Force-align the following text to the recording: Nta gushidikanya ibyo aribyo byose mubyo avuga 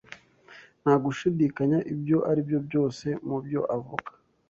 Nta 0.81 0.93
gushidikanya 1.03 1.79
ibyo 1.93 2.17
aribyo 2.31 2.57
byose 2.67 3.07
mubyo 3.27 3.61
avuga 3.77 4.09